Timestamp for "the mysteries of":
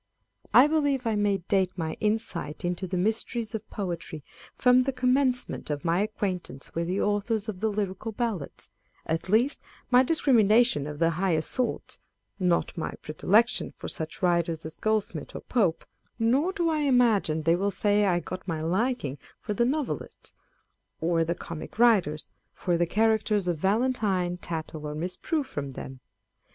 2.87-3.69